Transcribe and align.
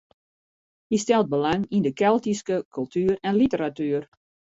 Hy 0.91 0.97
stelt 1.03 1.29
belang 1.33 1.63
yn 1.75 1.83
de 1.85 1.91
Keltyske 2.01 2.55
kultuer 2.75 3.15
en 3.27 3.37
literatuer. 3.41 4.03